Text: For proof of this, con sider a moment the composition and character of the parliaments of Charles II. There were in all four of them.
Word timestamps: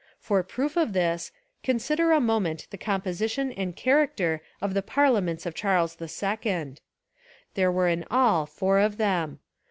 For 0.19 0.41
proof 0.41 0.77
of 0.77 0.93
this, 0.93 1.31
con 1.63 1.77
sider 1.77 2.11
a 2.11 2.19
moment 2.19 2.65
the 2.71 2.77
composition 2.79 3.51
and 3.51 3.75
character 3.75 4.41
of 4.59 4.73
the 4.73 4.81
parliaments 4.81 5.45
of 5.45 5.53
Charles 5.53 5.95
II. 6.01 6.77
There 7.53 7.71
were 7.71 7.87
in 7.87 8.05
all 8.09 8.47
four 8.47 8.79
of 8.79 8.97
them. 8.97 9.37